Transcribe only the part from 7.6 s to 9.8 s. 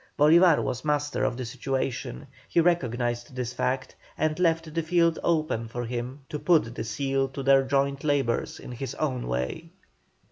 joint labours in his own way.